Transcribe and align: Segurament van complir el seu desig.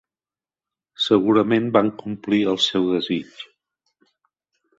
Segurament 1.07 1.67
van 1.75 1.91
complir 1.99 2.41
el 2.55 2.59
seu 2.69 2.89
desig. 2.95 3.45